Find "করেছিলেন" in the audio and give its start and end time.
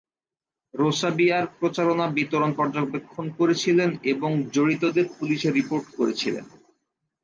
3.39-3.89, 5.97-6.45